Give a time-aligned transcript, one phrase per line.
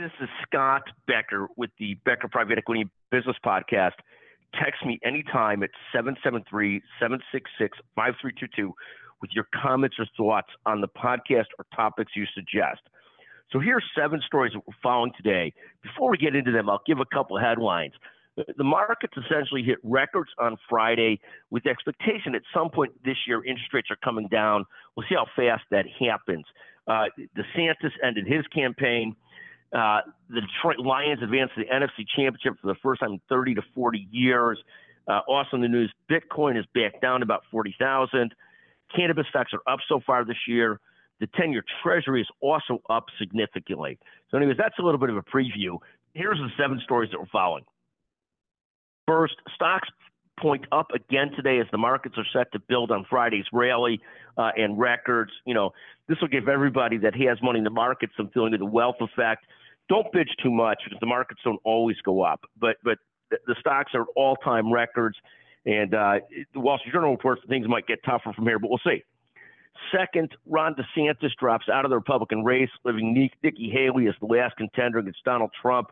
[0.00, 4.00] This is Scott Becker with the Becker Private Equity Business Podcast.
[4.54, 8.72] Text me anytime at 773 766 5322
[9.20, 12.80] with your comments or thoughts on the podcast or topics you suggest.
[13.52, 15.52] So here are seven stories that we're following today.
[15.82, 17.92] Before we get into them, I'll give a couple headlines.
[18.56, 21.20] The markets essentially hit records on Friday
[21.50, 24.64] with expectation at some point this year interest rates are coming down.
[24.96, 26.46] We'll see how fast that happens.
[26.88, 27.04] Uh,
[27.36, 29.14] DeSantis ended his campaign.
[29.72, 33.54] Uh, the Detroit Lions advanced to the NFC Championship for the first time in 30
[33.54, 34.58] to 40 years.
[35.08, 38.34] Uh, also in the news, Bitcoin is back down about 40,000.
[38.94, 40.80] Cannabis stocks are up so far this year.
[41.20, 43.98] The 10 year Treasury is also up significantly.
[44.30, 45.78] So, anyways, that's a little bit of a preview.
[46.14, 47.64] Here's the seven stories that we're following.
[49.06, 49.88] First, stocks
[50.40, 54.00] point up again today as the markets are set to build on Friday's rally
[54.38, 55.30] uh, and records.
[55.44, 55.72] You know,
[56.08, 58.96] this will give everybody that has money in the markets some feeling of the wealth
[59.00, 59.44] effect.
[59.90, 62.98] Don't bitch too much because the markets don't always go up, but but
[63.30, 65.16] the, stocks are all time records.
[65.66, 66.20] And uh,
[66.54, 69.02] the Wall Street Journal reports things might get tougher from here, but we'll see.
[69.92, 74.56] Second, Ron DeSantis drops out of the Republican race, leaving Nikki Haley as the last
[74.56, 75.90] contender against Donald Trump.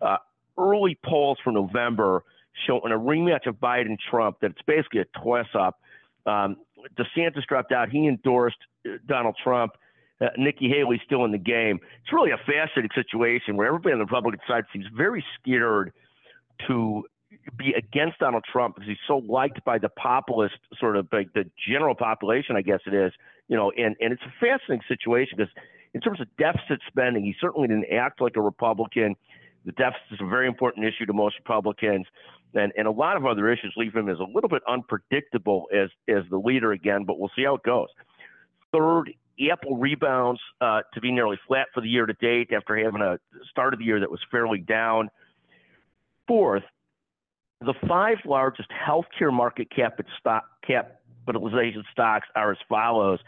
[0.00, 0.16] Uh,
[0.58, 2.24] early polls for November
[2.66, 5.78] show in a rematch of Biden Trump that it's basically a toss up.
[6.24, 6.56] Um,
[6.98, 7.90] DeSantis dropped out.
[7.90, 9.72] He endorsed uh, Donald Trump.
[10.20, 11.78] Uh, Nikki Haley's still in the game.
[12.02, 15.92] It's really a fascinating situation where everybody on the Republican side seems very scared
[16.66, 17.04] to
[17.58, 21.44] be against Donald Trump because he's so liked by the populist, sort of like the
[21.68, 23.12] general population, I guess it is.
[23.48, 25.52] You know, and and it's a fascinating situation because
[25.94, 29.14] in terms of deficit spending, he certainly didn't act like a Republican.
[29.64, 32.06] The deficit is a very important issue to most Republicans,
[32.54, 35.90] and and a lot of other issues leave him as a little bit unpredictable as
[36.08, 37.04] as the leader again.
[37.04, 37.88] But we'll see how it goes.
[38.72, 39.12] Third,
[39.50, 43.18] Apple rebounds uh, to be nearly flat for the year to date after having a
[43.50, 45.10] start of the year that was fairly down.
[46.26, 46.64] Fourth,
[47.60, 53.20] the five largest healthcare market cap stock, capitalization stocks are as follows.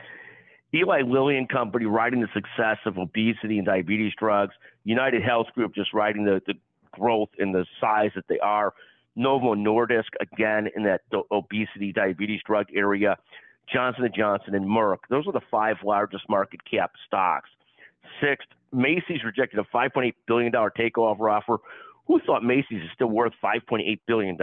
[0.74, 4.54] Eli Lilly and Company riding the success of obesity and diabetes drugs.
[4.84, 6.54] United Health Group just riding the, the
[6.92, 8.74] growth in the size that they are.
[9.16, 11.00] Novo Nordisk again in that
[11.32, 13.16] obesity diabetes drug area.
[13.72, 14.98] Johnson & Johnson and Merck.
[15.10, 17.50] Those are the five largest market cap stocks.
[18.20, 21.58] Sixth, Macy's rejected a $5.8 billion takeover offer
[22.06, 24.36] who thought Macy's is still worth $5.8 billion?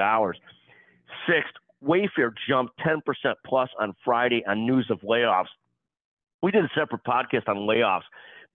[1.28, 1.53] Sixth,
[1.84, 3.02] Wayfair jumped 10%
[3.46, 5.47] plus on Friday on news of layoffs.
[6.41, 8.03] We did a separate podcast on layoffs.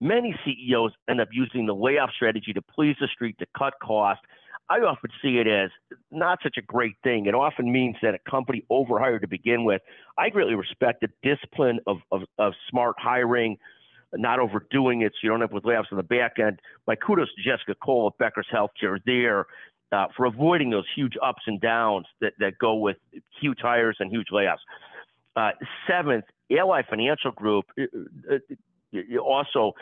[0.00, 4.24] Many CEOs end up using the layoff strategy to please the street to cut costs.
[4.70, 5.70] I often see it as
[6.12, 7.26] not such a great thing.
[7.26, 9.82] It often means that a company overhired to begin with.
[10.16, 13.58] I greatly respect the discipline of, of, of smart hiring,
[14.14, 16.60] not overdoing it so you don't up with layoffs on the back end.
[16.86, 19.46] My kudos to Jessica Cohen at Becker's Healthcare there
[19.90, 22.96] uh, for avoiding those huge ups and downs that, that go with
[23.40, 24.58] huge hires and huge layoffs.
[25.34, 25.50] Uh,
[25.88, 26.26] seventh,
[26.56, 29.72] Ally Financial Group, uh, uh, also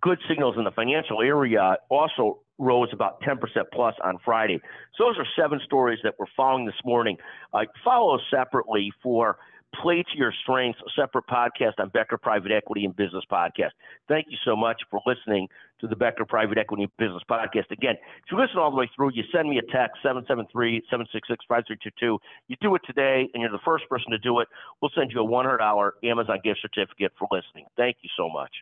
[0.00, 3.38] good signals in the financial area, also rose about 10%
[3.72, 4.60] plus on Friday.
[4.96, 7.16] So those are seven stories that we're following this morning.
[7.52, 9.38] Uh, follow separately for
[9.80, 13.70] Play to Your Strengths, separate podcast on Becker Private Equity and Business Podcast.
[14.06, 15.48] Thank you so much for listening
[15.80, 17.70] to the Becker Private Equity and Business Podcast.
[17.70, 21.44] Again, if you listen all the way through, you send me a text, 773 766
[21.48, 22.18] 5322.
[22.48, 24.48] You do it today, and you're the first person to do it.
[24.80, 25.56] We'll send you a $100
[26.04, 27.64] Amazon gift certificate for listening.
[27.76, 28.52] Thank you so much.